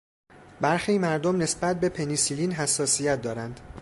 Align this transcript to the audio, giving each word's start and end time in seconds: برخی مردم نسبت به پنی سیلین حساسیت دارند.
برخی 0.61 0.97
مردم 0.97 1.37
نسبت 1.41 1.79
به 1.79 1.89
پنی 1.89 2.15
سیلین 2.15 2.51
حساسیت 2.51 3.21
دارند. 3.21 3.59